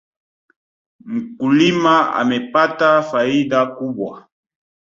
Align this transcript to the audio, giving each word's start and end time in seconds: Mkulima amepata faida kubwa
Mkulima 1.11 2.13
amepata 2.13 3.03
faida 3.03 3.65
kubwa 3.65 4.27